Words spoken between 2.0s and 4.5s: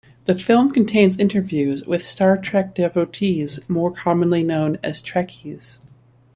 "Star Trek" devotees, more commonly